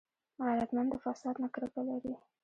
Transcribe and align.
غیرتمند 0.45 0.89
د 0.91 0.95
فساد 1.03 1.35
نه 1.43 1.47
کرکه 1.53 1.81
لري 1.89 2.13